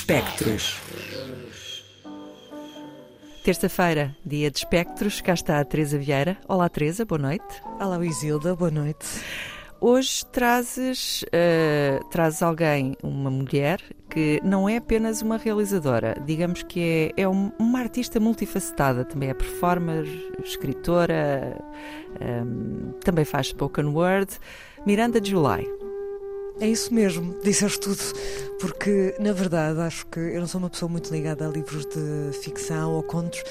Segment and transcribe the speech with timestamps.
[0.00, 0.80] Espectros.
[3.44, 6.38] Terça-feira, dia de espectros, cá está a Teresa Vieira.
[6.48, 7.44] Olá, Teresa, boa noite.
[7.78, 9.06] Olá, Isilda, boa noite.
[9.78, 13.78] Hoje trazes, uh, trazes alguém, uma mulher,
[14.08, 19.28] que não é apenas uma realizadora, digamos que é, é um, uma artista multifacetada, também
[19.28, 20.06] é performer,
[20.42, 21.62] escritora,
[22.20, 24.32] um, também faz spoken word.
[24.86, 25.68] Miranda July.
[26.58, 28.02] É isso mesmo, disseste tudo,
[28.60, 32.38] porque na verdade acho que eu não sou uma pessoa muito ligada a livros de
[32.42, 33.42] ficção ou contos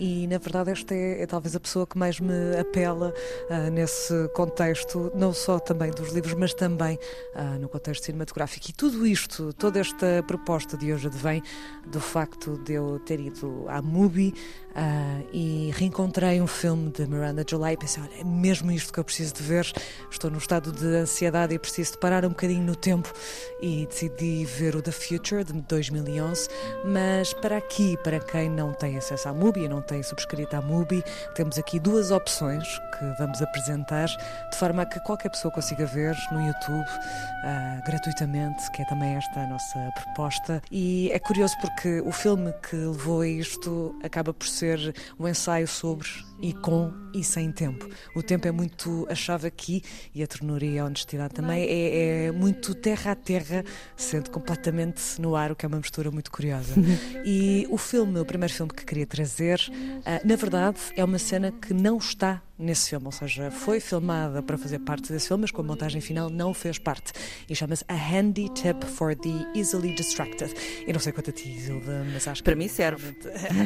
[0.00, 3.12] e na verdade esta é, é talvez a pessoa que mais me apela
[3.50, 6.98] uh, nesse contexto, não só também dos livros, mas também
[7.34, 8.70] uh, no contexto cinematográfico.
[8.70, 11.42] E tudo isto, toda esta proposta de hoje advém
[11.86, 14.34] do facto de eu ter ido à Mubi
[14.70, 19.00] uh, e reencontrei um filme de Miranda July e pensei, olha, é mesmo isto que
[19.00, 19.66] eu preciso de ver,
[20.10, 23.12] estou no estado de ansiedade e preciso de parar um bocadinho no tempo
[23.60, 26.48] e decidi ver o The Future de 2011,
[26.84, 30.60] mas para aqui, para quem não tem acesso à Mubi e não tem subscrito à
[30.60, 31.04] Mubi,
[31.36, 32.66] temos aqui duas opções
[32.98, 38.68] que vamos apresentar, de forma a que qualquer pessoa consiga ver no YouTube uh, gratuitamente,
[38.72, 40.60] que é também esta a nossa proposta.
[40.72, 45.68] E é curioso porque o filme que levou a isto acaba por ser um ensaio
[45.68, 46.08] sobre
[46.40, 47.88] e com e sem tempo.
[48.14, 49.82] O tempo é muito a chave aqui
[50.14, 53.64] e a ternura e a honestidade também é, é muito terra a terra,
[53.96, 56.74] sendo completamente no ar, o que é uma mistura muito curiosa.
[57.24, 61.52] E o filme, o primeiro filme que queria trazer, uh, na verdade, é uma cena
[61.52, 65.50] que não está nesse filme, ou seja, foi filmada para fazer parte desse filme, mas
[65.50, 67.12] com a montagem final não fez parte.
[67.48, 70.52] E chama-se A Handy Tip for the Easily Distracted.
[70.86, 72.44] Eu não sei quanto a ti, Zilda, mas acho que.
[72.44, 73.16] Para mim serve.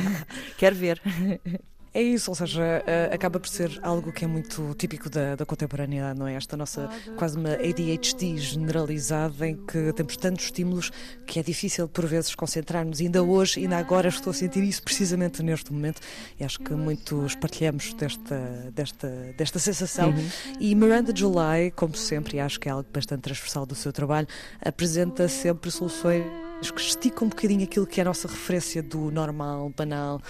[0.56, 1.00] Quero ver.
[1.92, 5.44] É isso, ou seja, uh, acaba por ser algo que é muito típico da, da
[5.44, 6.34] contemporaneidade, não é?
[6.34, 10.92] Esta nossa quase uma ADHD generalizada em que temos tantos estímulos
[11.26, 13.00] que é difícil por vezes concentrar-nos.
[13.00, 16.00] Ainda hoje, ainda agora estou a sentir isso precisamente neste momento
[16.38, 20.10] e acho que muitos partilhamos desta, desta, desta sensação.
[20.10, 20.28] Uhum.
[20.60, 24.28] E Miranda July, como sempre, e acho que é algo bastante transversal do seu trabalho,
[24.64, 26.24] apresenta sempre soluções
[26.70, 30.20] que esticam um bocadinho aquilo que é a nossa referência do normal, banal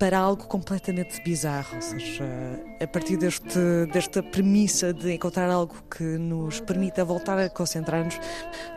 [0.00, 2.24] para algo completamente bizarro, ou seja,
[2.82, 8.18] a partir deste, desta premissa de encontrar algo que nos permita voltar a concentrar-nos,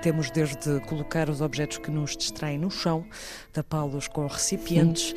[0.01, 3.05] temos desde colocar os objetos que nos distraem no chão,
[3.53, 5.15] tapá-los com recipientes.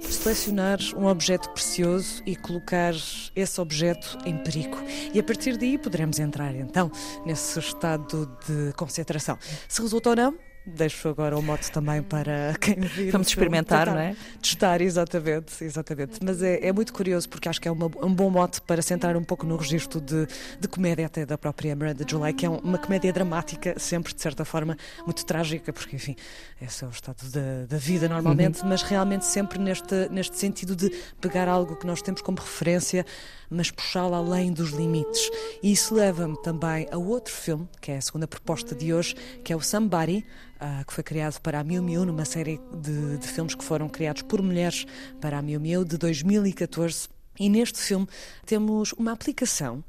[0.00, 2.94] selecionar um objeto precioso e colocar
[3.36, 4.78] esse objeto em perigo.
[5.14, 6.90] E a partir daí poderemos entrar então
[7.24, 9.38] nesse estado de concentração.
[9.68, 13.10] Se resulta ou não, deixo agora o mote também para quem vir.
[13.10, 14.14] Vamos experimentar, não é?
[14.40, 16.18] Testar, exatamente, exatamente.
[16.22, 19.16] Mas é, é muito curioso porque acho que é uma, um bom mote para sentar
[19.16, 20.26] um pouco no registro de,
[20.58, 24.44] de comédia até da própria Miranda July, que é uma comédia dramática, sempre de certa
[24.44, 26.14] forma muito trágica, porque enfim,
[26.60, 28.68] esse é o estado da, da vida normalmente, uhum.
[28.68, 33.04] mas realmente sempre neste, neste sentido de pegar algo que nós temos como referência,
[33.48, 35.28] mas puxá-lo além dos limites.
[35.62, 39.52] E isso leva-me também a outro filme, que é a segunda proposta de hoje, que
[39.52, 40.24] é o Somebody,
[40.60, 43.88] uh, que foi criado para a Miu Miu, numa série de, de filmes que foram
[43.88, 44.86] criados por mulheres
[45.20, 47.08] para a Miu Miu, de 2014.
[47.38, 48.06] E neste filme
[48.44, 49.82] temos uma aplicação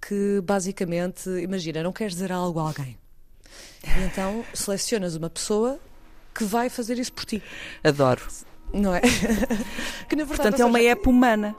[0.00, 2.98] que basicamente, imagina, não queres dizer algo a alguém.
[3.84, 5.78] E então selecionas uma pessoa
[6.34, 7.42] que vai fazer isso por ti.
[7.82, 8.22] Adoro.
[8.72, 9.00] Não é?
[10.08, 11.56] que na verdade, Portanto, é uma app humana.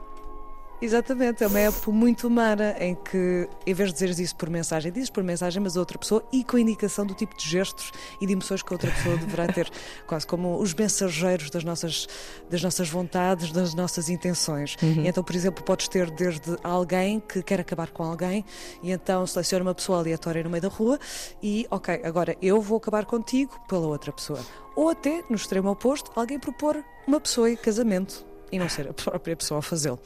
[0.81, 4.91] Exatamente, é uma época muito humana em que, em vez de dizeres isso por mensagem,
[4.91, 7.91] dizes por mensagem, mas a outra pessoa e com a indicação do tipo de gestos
[8.19, 9.69] e de emoções que a outra pessoa deverá ter,
[10.07, 12.07] quase como os mensageiros das nossas,
[12.49, 14.75] das nossas vontades, das nossas intenções.
[14.81, 15.05] Uhum.
[15.05, 18.43] Então, por exemplo, podes ter desde alguém que quer acabar com alguém
[18.81, 20.99] e então seleciona uma pessoa aleatória no meio da rua
[21.43, 24.39] e, ok, agora eu vou acabar contigo pela outra pessoa.
[24.75, 28.93] Ou até, no extremo oposto, alguém propor uma pessoa em casamento e não ser a
[28.95, 29.99] própria pessoa a fazê-lo.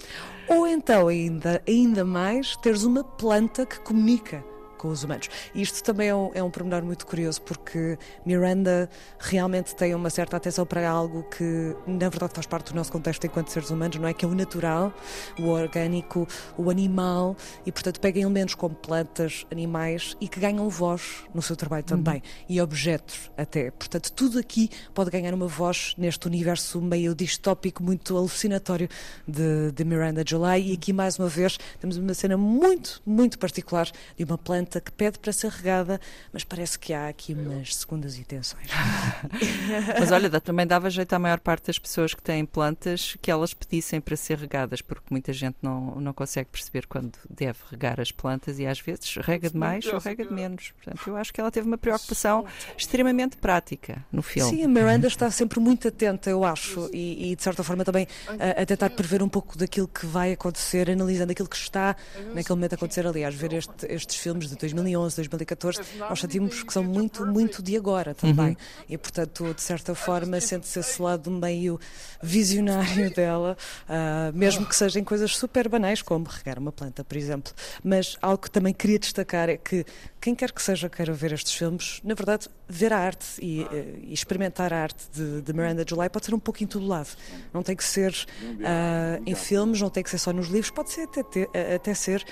[0.47, 4.43] Ou então, ainda, ainda mais, teres uma planta que comunica
[4.77, 5.29] com os humanos.
[5.53, 10.09] E isto também é um, é um pormenor muito curioso, porque Miranda realmente tem uma
[10.09, 13.97] certa atenção para algo que, na verdade, faz parte do nosso contexto enquanto seres humanos,
[13.97, 14.13] não é?
[14.13, 14.93] Que é o natural,
[15.39, 16.27] o orgânico,
[16.57, 17.35] o animal,
[17.65, 22.15] e, portanto, pega elementos como plantas, animais e que ganham voz no seu trabalho também,
[22.15, 22.21] uhum.
[22.49, 23.71] e objetos até.
[23.71, 28.89] Portanto, tudo aqui pode ganhar uma voz neste universo meio distópico, muito alucinatório
[29.27, 30.71] de, de Miranda July.
[30.71, 34.81] E aqui, mais uma vez, temos uma cena muito, muito particular de uma planta planta
[34.81, 36.01] que pede para ser regada,
[36.33, 38.67] mas parece que há aqui umas segundas intenções.
[39.99, 43.53] mas olha, também dava jeito à maior parte das pessoas que têm plantas que elas
[43.53, 48.11] pedissem para ser regadas, porque muita gente não, não consegue perceber quando deve regar as
[48.11, 50.71] plantas e às vezes rega de mais ou rega de menos.
[50.71, 52.45] Portanto, eu acho que ela teve uma preocupação
[52.77, 54.49] extremamente prática no filme.
[54.49, 58.07] Sim, a Miranda está sempre muito atenta, eu acho, e, e de certa forma também
[58.27, 61.95] a, a, tentar prever um pouco daquilo que vai acontecer, analisando aquilo que está
[62.33, 63.05] naquele momento a acontecer.
[63.05, 67.75] Aliás, ver este, estes filmes de 2011, 2014, nós sentimos que são muito, muito de
[67.75, 68.49] agora também.
[68.49, 68.55] Uhum.
[68.89, 71.79] E, portanto, de certa forma, sente-se esse lado meio
[72.21, 73.57] visionário dela,
[73.87, 77.53] uh, mesmo que sejam coisas super banais, como regar uma planta, por exemplo.
[77.83, 79.85] Mas algo que também queria destacar é que
[80.19, 83.99] quem quer que seja queira ver estes filmes, na verdade, ver a arte e, eh,
[84.05, 87.09] e experimentar a arte de, de, Miranda July pode ser um pouco em todo lado.
[87.53, 90.89] Não tem que ser uh, em filmes, não tem que ser só nos livros, pode
[90.91, 92.25] ser até, até ser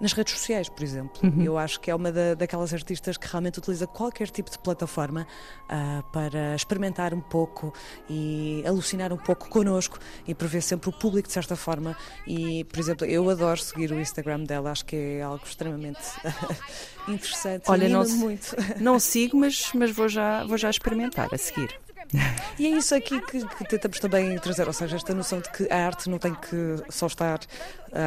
[0.00, 1.20] nas redes sociais, por exemplo.
[1.22, 1.42] Uhum.
[1.42, 5.26] Eu acho que é uma da, daquelas artistas que realmente utiliza qualquer tipo de plataforma
[5.64, 7.72] uh, para experimentar um pouco
[8.08, 11.96] e alucinar um pouco connosco e prever sempre o público de certa forma.
[12.26, 16.00] E, por exemplo, eu adoro seguir o Instagram dela, acho que é algo extremamente
[17.08, 17.64] interessante.
[17.68, 18.56] Olha, não, muito.
[18.80, 21.78] não sigo, mas, mas vou, já, vou já experimentar a seguir.
[22.58, 25.70] E é isso aqui que, que, tentamos também trazer, ou seja, esta noção de que
[25.70, 27.40] a arte não tem que só estar,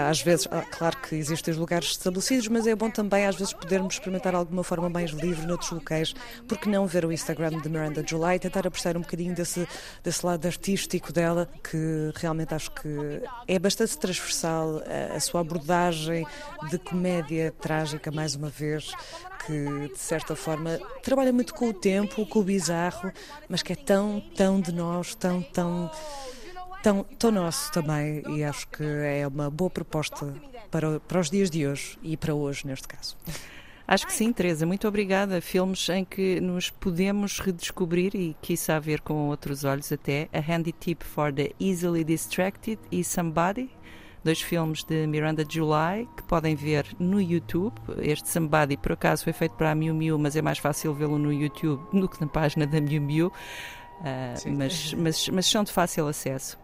[0.10, 3.54] às vezes, ah, claro que existem os lugares estabelecidos, mas é bom também às vezes
[3.54, 6.14] podermos experimentar alguma forma mais livre noutros locais,
[6.48, 9.68] porque não ver o Instagram de Miranda July e tentar apreciar um bocadinho desse,
[10.04, 16.26] desse lado artístico dela, que realmente acho que é bastante transversal a, a sua abordagem
[16.70, 18.92] de comédia trágica, mais uma vez,
[19.46, 23.12] que de certa forma trabalha muito com o tempo, com o bizarro,
[23.48, 25.90] mas que é tão, tão de nós, tão, tão,
[26.84, 28.24] tão, tão nosso também.
[28.30, 30.34] E acho que é uma boa proposta
[30.72, 33.18] para, para os dias de hoje e para hoje, neste caso.
[33.88, 34.66] Acho que sim, Teresa.
[34.66, 35.40] Muito obrigada.
[35.40, 40.28] Filmes em que nos podemos redescobrir e, quiçá, ver com outros olhos até.
[40.34, 43.70] A Handy Tip for the Easily Distracted e Somebody,
[44.26, 47.76] dois filmes de Miranda July que podem ver no YouTube.
[48.00, 51.18] Este Somebody, por acaso, foi feito para a Miu Miu, mas é mais fácil vê-lo
[51.18, 53.28] no YouTube do que na página da Miu Miu.
[53.28, 56.58] Uh, mas, mas, mas são de fácil acesso.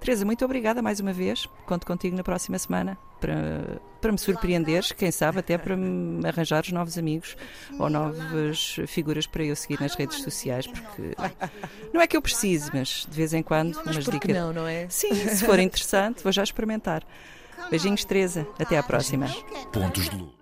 [0.00, 1.46] Teresa, muito obrigada mais uma vez.
[1.66, 6.72] Conto contigo na próxima semana para, para me surpreenderes, quem sabe até para me arranjares
[6.72, 7.36] novos amigos
[7.78, 11.14] ou novas figuras para eu seguir nas redes sociais, porque
[11.92, 14.34] não é que eu precise, mas de vez em quando mas umas dicas.
[14.34, 14.88] Não, não é?
[14.88, 17.06] Sim, se for interessante, vou já experimentar.
[17.70, 18.46] Beijinhos, Teresa.
[18.58, 19.26] Até à próxima.
[19.70, 20.39] Pontos de luz.